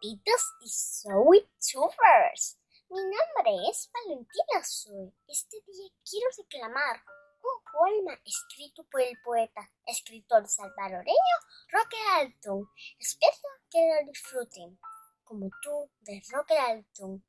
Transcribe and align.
y 0.00 0.20
Zoe 0.64 1.48
Tubers. 1.58 2.58
Mi 2.88 3.00
nombre 3.00 3.68
es 3.68 3.90
Valentina 3.92 4.62
Zoe. 4.64 5.12
Este 5.26 5.56
día 5.66 5.90
quiero 6.08 6.28
reclamar 6.36 7.02
un 7.42 7.72
poema 7.72 8.20
escrito 8.24 8.84
por 8.90 9.00
el 9.00 9.16
poeta, 9.24 9.68
escritor 9.86 10.46
salvadoreño 10.46 11.36
Roque 11.70 11.96
Alton. 12.12 12.68
Espero 12.98 13.32
que 13.70 13.78
lo 13.78 14.10
disfruten. 14.10 14.78
Como 15.24 15.50
tú, 15.62 15.90
de 16.00 16.22
Roque 16.30 16.56
Alton. 16.56 17.24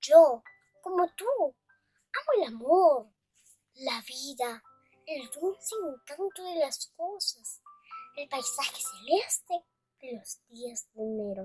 Yo, 0.00 0.42
como 0.80 1.06
tú, 1.16 1.26
amo 1.38 2.32
el 2.38 2.44
amor, 2.44 3.08
la 3.74 4.02
vida, 4.08 4.62
el 5.04 5.30
dulce 5.30 5.74
encanto 5.84 6.42
de 6.44 6.60
las 6.60 6.86
cosas, 6.96 7.60
el 8.16 8.28
paisaje 8.28 8.80
celeste 8.80 9.66
de 10.00 10.16
los 10.16 10.40
días 10.48 10.88
de 10.94 11.02
enero. 11.02 11.44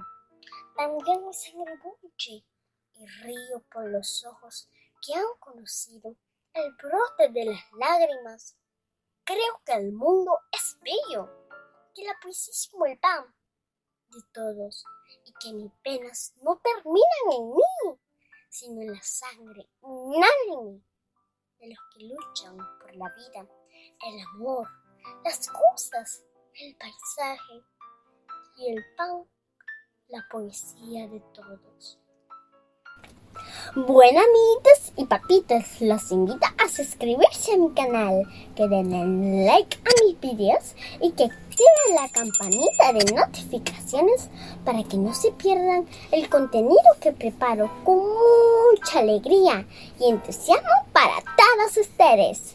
También 0.82 1.22
bulle 1.22 2.44
y 2.96 3.06
río 3.06 3.64
por 3.72 3.88
los 3.88 4.26
ojos 4.26 4.68
que 5.06 5.14
han 5.14 5.28
conocido 5.40 6.16
el 6.56 6.74
brote 6.74 7.30
de 7.30 7.46
las 7.46 7.72
lágrimas. 7.74 8.58
Creo 9.24 9.62
que 9.64 9.74
el 9.74 9.94
mundo 9.94 10.40
es 10.52 10.80
bello, 10.82 11.30
que 11.94 12.04
la 12.04 12.18
poesía 12.20 12.52
es 12.52 12.68
como 12.72 12.88
el 12.88 12.98
pan 12.98 13.32
de 14.10 14.22
todos 14.34 14.84
y 15.24 15.32
que 15.34 15.54
mis 15.54 15.72
penas 15.84 16.34
no 16.42 16.60
terminan 16.64 17.32
en 17.32 17.50
mí, 17.52 18.00
sino 18.50 18.82
en 18.82 18.92
la 18.92 19.04
sangre 19.04 19.70
unánime 19.82 20.82
de 21.60 21.68
los 21.68 21.80
que 21.94 22.06
luchan 22.06 22.58
por 22.58 22.96
la 22.96 23.08
vida, 23.10 23.48
el 24.08 24.20
amor, 24.34 24.68
las 25.24 25.48
cosas, 25.48 26.24
el 26.56 26.76
paisaje 26.76 27.62
y 28.58 28.72
el 28.72 28.84
pan 28.96 29.28
la 30.12 30.26
poesía 30.30 31.08
de 31.08 31.22
todos. 31.34 31.98
Bueno 33.76 34.20
amiguitos 34.20 34.92
y 34.98 35.06
papitos, 35.06 35.80
los 35.80 36.12
invito 36.12 36.46
a 36.58 36.68
suscribirse 36.68 37.54
a 37.54 37.58
mi 37.58 37.72
canal, 37.72 38.26
que 38.54 38.68
den 38.68 39.46
like 39.46 39.78
a 39.78 40.04
mis 40.04 40.20
videos 40.20 40.76
y 41.00 41.14
que 41.14 41.24
activen 41.24 41.96
la 41.96 42.10
campanita 42.10 42.92
de 42.92 43.14
notificaciones 43.14 44.30
para 44.66 44.84
que 44.84 44.98
no 44.98 45.14
se 45.14 45.32
pierdan 45.32 45.88
el 46.12 46.30
contenido 46.30 46.82
que 47.00 47.14
preparo 47.14 47.72
con 47.86 48.00
mucha 48.00 49.00
alegría 49.00 49.66
y 49.98 50.10
entusiasmo 50.10 50.70
para 50.92 51.22
todos 51.22 51.78
ustedes. 51.78 52.54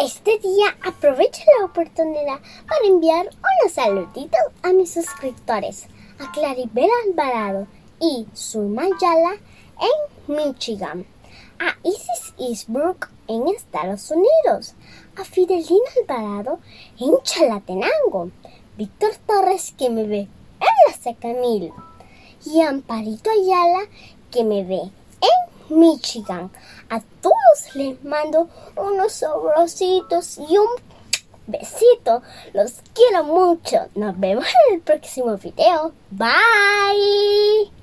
Este 0.00 0.38
día 0.40 0.76
aprovecho 0.84 1.42
la 1.60 1.66
oportunidad 1.66 2.40
para 2.66 2.86
enviar 2.86 3.26
unos 3.26 3.72
saluditos 3.72 4.40
a 4.64 4.72
mis 4.72 4.92
suscriptores 4.92 5.86
a 6.18 6.32
Claribel 6.32 6.90
Alvarado 7.06 7.66
y 8.00 8.26
Mayala 8.56 9.34
en 9.80 10.34
Michigan, 10.34 11.06
a 11.58 11.76
Isis 11.82 12.34
Eastbrook 12.38 13.08
en 13.28 13.48
Estados 13.48 14.10
Unidos, 14.10 14.74
a 15.16 15.24
Fidelina 15.24 15.90
Alvarado 16.00 16.58
en 16.98 17.22
Chalatenango, 17.22 18.30
Víctor 18.76 19.12
Torres 19.26 19.74
que 19.76 19.90
me 19.90 20.04
ve 20.04 20.20
en 20.60 20.76
la 20.86 20.92
Secamil 20.92 21.72
y 22.44 22.60
Amparito 22.62 23.30
Ayala 23.30 23.80
que 24.30 24.44
me 24.44 24.64
ve 24.64 24.80
en 24.80 25.78
Michigan. 25.78 26.50
A 26.90 27.00
todos 27.00 27.74
les 27.74 28.02
mando 28.04 28.48
unos 28.76 29.12
sobrositos 29.12 30.38
y 30.38 30.56
un 30.56 30.68
Besito, 31.48 32.22
los 32.52 32.74
quiero 32.94 33.24
mucho. 33.24 33.88
Nos 33.94 34.20
vemos 34.20 34.44
en 34.44 34.74
el 34.74 34.80
próximo 34.82 35.36
video. 35.38 35.92
Bye. 36.10 37.77